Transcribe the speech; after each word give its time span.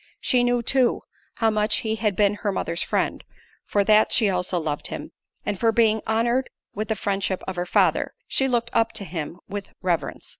She 0.19 0.43
knew, 0.43 0.63
too, 0.63 1.03
how 1.35 1.51
much 1.51 1.75
he 1.85 1.97
had 1.97 2.15
been 2.15 2.33
her 2.41 2.51
mother's 2.51 2.81
friend; 2.81 3.23
for 3.67 3.83
that, 3.83 4.11
she 4.11 4.31
also 4.31 4.59
loved 4.59 4.87
him; 4.87 5.11
and 5.45 5.59
for 5.59 5.71
being 5.71 6.01
honoured 6.07 6.49
with 6.73 6.87
the 6.87 6.95
friendship 6.95 7.43
of 7.47 7.55
her 7.55 7.67
father, 7.67 8.15
she 8.27 8.47
looked 8.47 8.71
up 8.73 8.93
to 8.93 9.05
him 9.05 9.37
with 9.47 9.73
reverence. 9.83 10.27